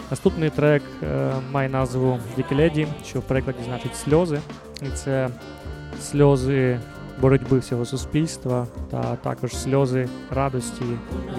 Наступний 0.10 0.50
трек 0.50 0.84
е, 1.04 1.32
має 1.52 1.70
назву 1.70 2.20
Дікеледі, 2.36 2.88
що 3.06 3.20
в 3.20 3.24
перекладі 3.24 3.60
значить 3.66 3.96
сльози. 3.96 4.40
І 4.82 4.90
це 4.96 5.30
сльози 6.02 6.80
боротьби 7.22 7.60
всього 7.60 7.86
суспільства 7.86 8.68
та 8.92 9.16
також 9.16 9.58
сльози 9.58 10.10
радості 10.30 10.84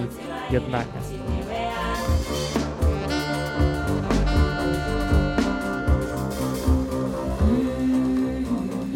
від 0.01 0.32
jednania. 0.51 1.01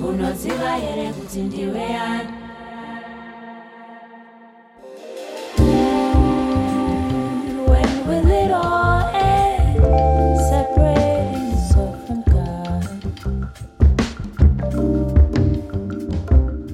unoziva 0.09 0.71
here 0.83 1.13
kuti 1.17 1.39
ndiwe 1.47 1.85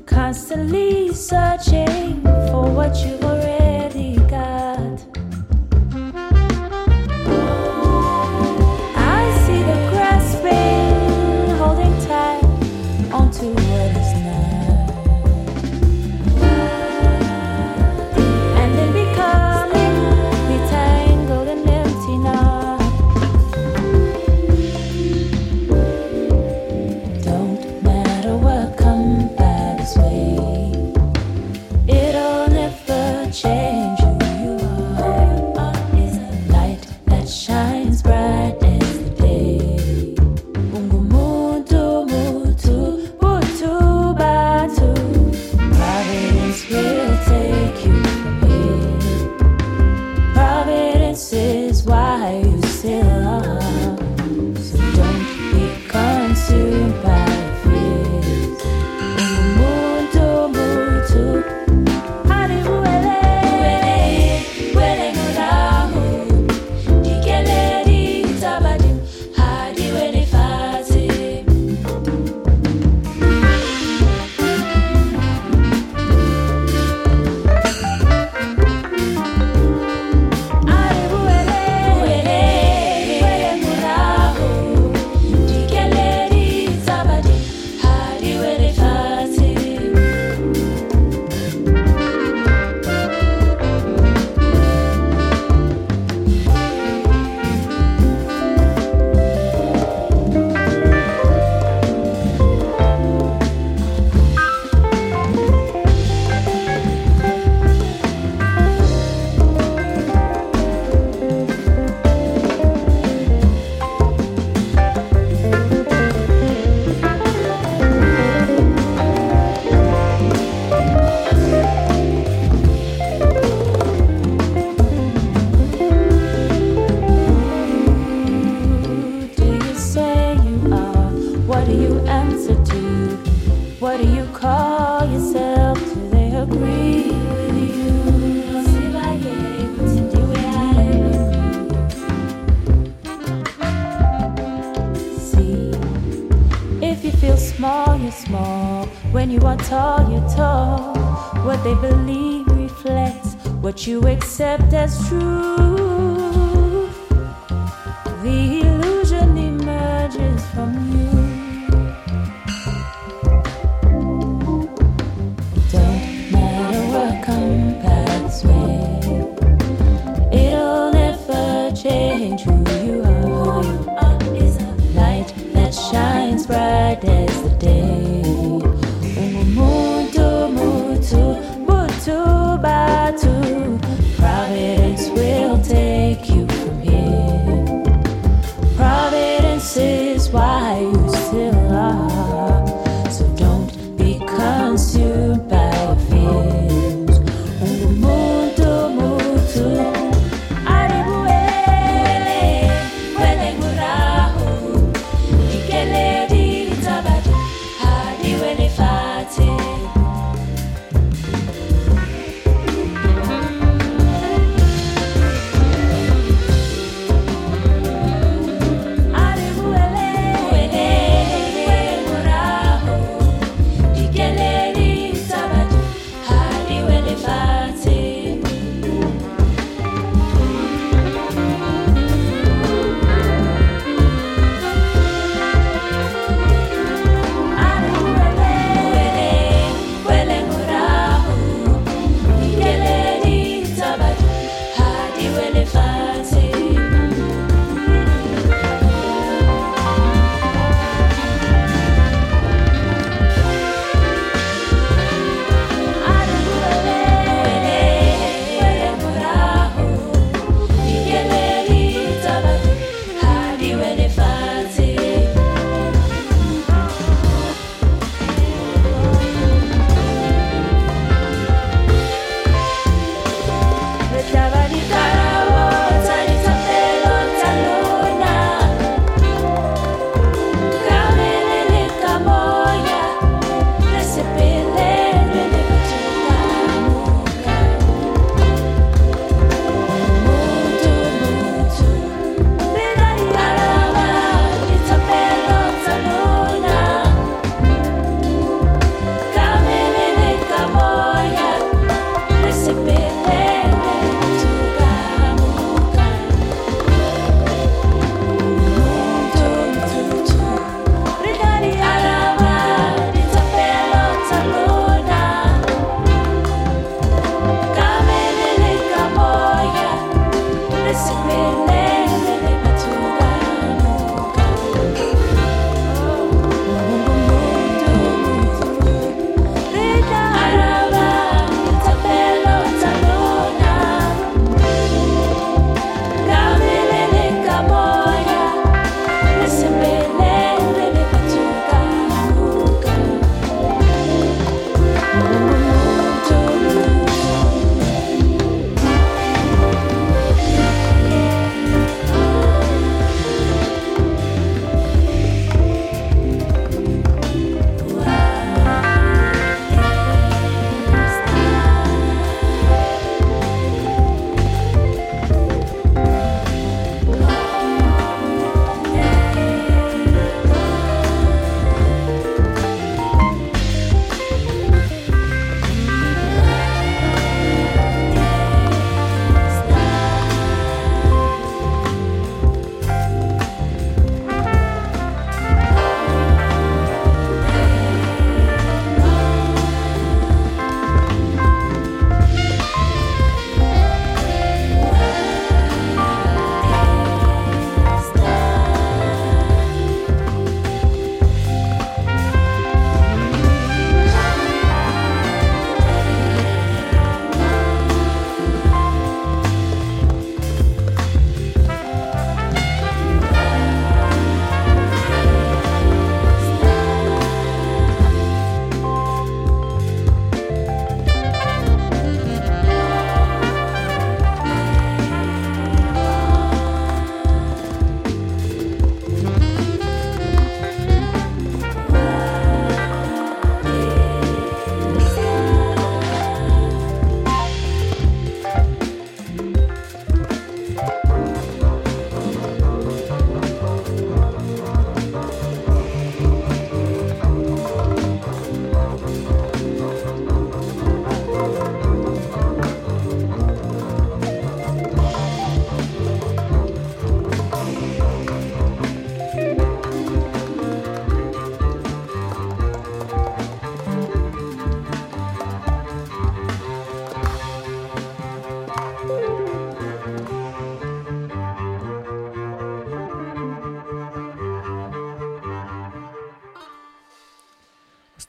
Constantly 0.06 1.14
searching 1.14 1.73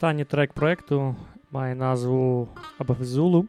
Останній 0.05 0.24
трек 0.24 0.52
проекту 0.52 1.16
має 1.51 1.74
назву 1.74 2.48
Абафзулу, 2.78 3.47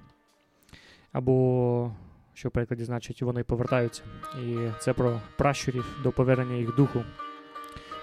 або, 1.12 1.92
що 2.34 2.50
в 2.50 2.52
перекладі 2.52 2.84
значить, 2.84 3.22
вони 3.22 3.44
повертаються. 3.44 4.04
І 4.44 4.56
це 4.80 4.94
про 4.94 5.22
пращурів 5.38 6.00
до 6.04 6.12
повернення 6.12 6.56
їх 6.56 6.76
духу. 6.76 7.04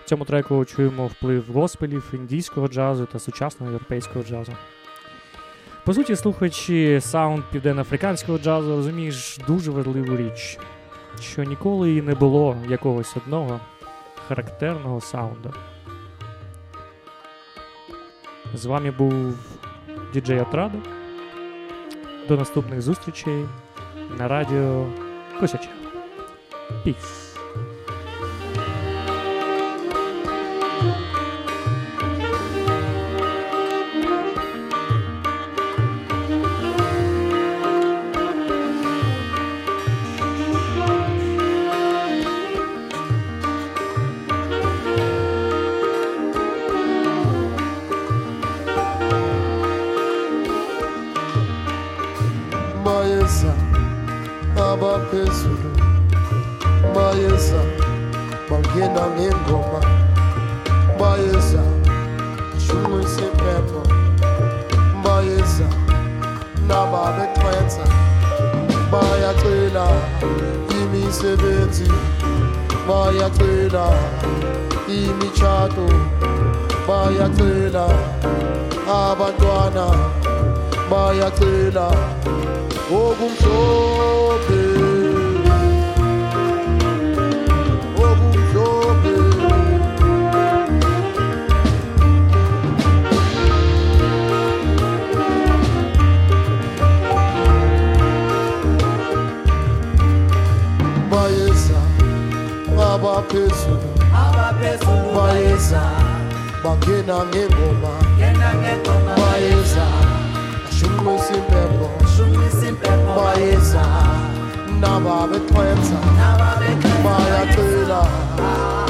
В 0.05 0.09
цьому 0.09 0.24
треку 0.24 0.65
чуємо 0.65 1.07
вплив 1.07 1.53
госпелів, 1.53 2.11
індійського 2.15 2.69
джазу 2.69 3.07
та 3.07 3.19
сучасного 3.19 3.73
європейського 3.73 4.24
джазу. 4.24 4.53
По 5.85 5.95
суті, 5.95 6.16
слухаючи 6.16 7.01
саунд 7.01 7.45
південноафриканського 7.53 8.39
джазу, 8.39 8.77
розумієш 8.77 9.39
дуже 9.47 9.70
важливу 9.70 10.16
річ, 10.16 10.59
що 11.20 11.45
ніколи 11.45 11.97
і 11.97 12.03
не 12.03 12.15
було 12.15 12.57
якогось 12.69 13.16
одного 13.16 13.61
характерного 14.29 15.01
саунду. 15.01 15.55
З 18.55 18.66
вами 18.66 18.91
був 18.91 19.35
діджей 20.15 20.41
Отрадо. 20.41 20.79
До 22.29 22.37
наступних 22.37 22.83
зустрічей 22.83 23.45
на 24.19 24.29
радіо 24.29 24.87
Косяча. 25.41 25.69
Піс. 26.85 27.22
Abaphezulu 55.13 55.71
mayeza 56.95 57.61
bangena 58.51 59.03
ngengoma 59.15 59.81
mayeza 61.01 61.63
shumisa 62.65 63.21
impepho 63.21 63.83
mayeza 65.05 65.67
nababexhensa 66.69 67.85
bayacela 68.93 69.87
imisebenzi 70.81 71.89
bayacela 72.89 73.87
imitshato 74.89 75.89
bayacela 76.89 77.87
abantwana 78.89 79.87
bayacela 80.91 81.87
okumhlophe 82.91 84.22
abaphezulu 103.33 105.09
bayeza 105.17 105.83
bangena 106.65 107.17
ngengoma 107.25 107.93
bayeza 109.19 109.87
shumisa 110.77 111.33
impepho 111.39 111.89
bayeza 113.17 113.85
nababexhensa 114.81 115.99
bayacela 117.05 118.01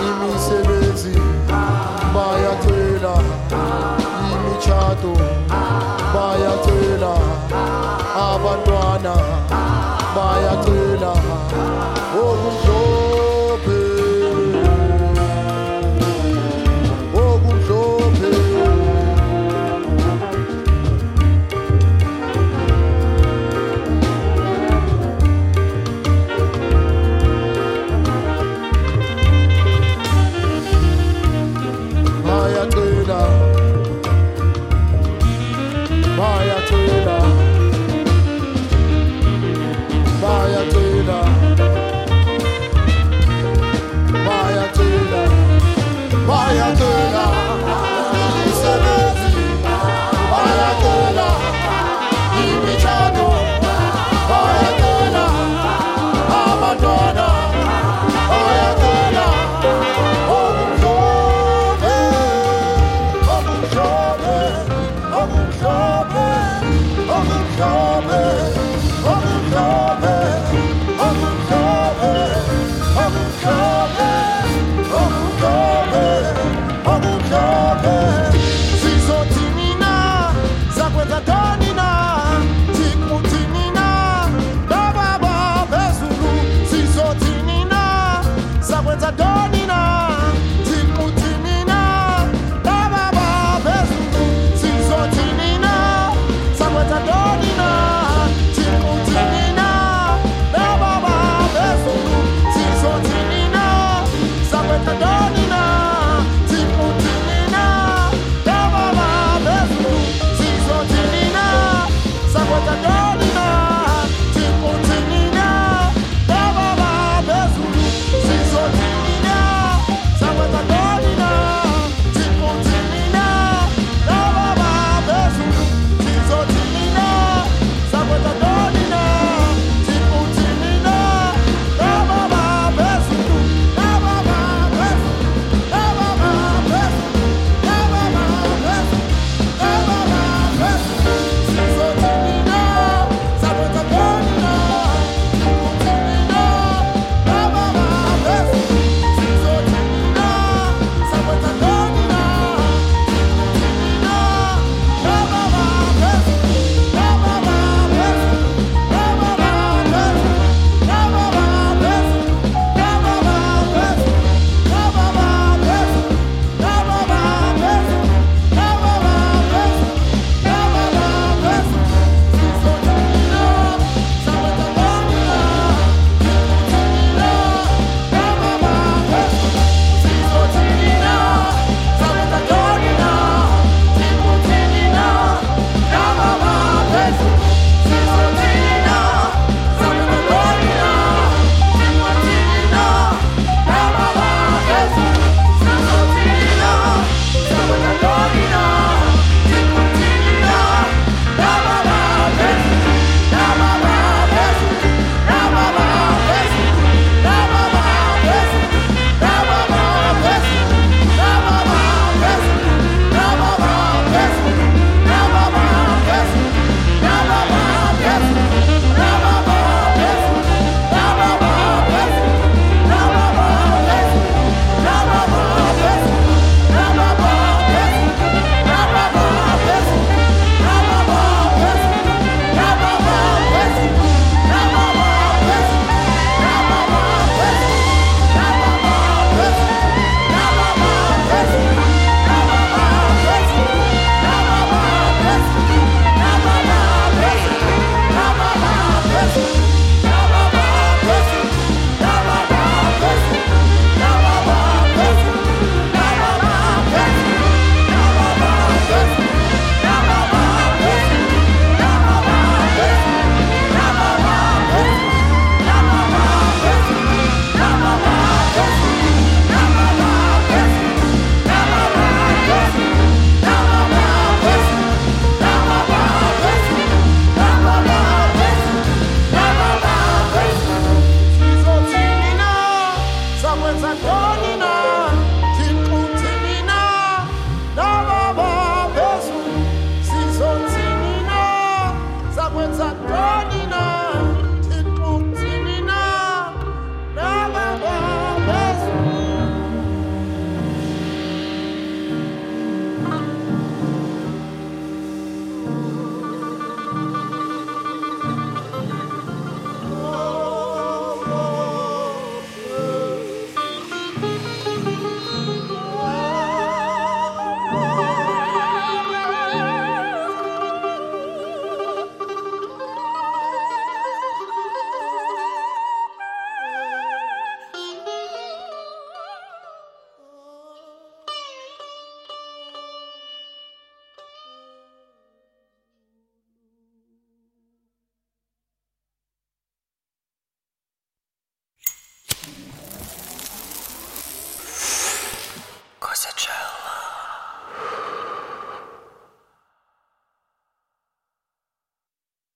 imisebenzi 0.09 1.17
bayacela 2.15 3.15
imitshato 4.33 5.15
bayacela 6.15 7.15
abantwana 8.29 9.15
bayacela 10.17 11.13